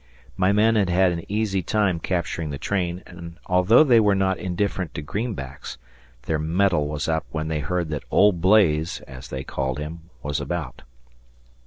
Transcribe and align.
My 0.35 0.51
men 0.51 0.77
had 0.77 0.89
had 0.89 1.11
an 1.11 1.23
easy 1.31 1.61
time 1.61 1.99
capturing 1.99 2.49
the 2.49 2.57
train, 2.57 3.03
and, 3.05 3.37
although 3.45 3.83
they 3.83 3.99
were 3.99 4.15
not 4.15 4.39
indifferent 4.39 4.95
to 4.95 5.03
greenbacks, 5.03 5.77
their 6.23 6.39
mettle 6.39 6.87
was 6.87 7.07
up 7.07 7.27
when 7.29 7.49
they 7.49 7.59
heard 7.59 7.89
that 7.89 8.05
"Old 8.09 8.41
Blaze", 8.41 9.01
as 9.01 9.27
they 9.27 9.43
called 9.43 9.77
him, 9.77 10.09
was 10.23 10.41
about. 10.41 10.81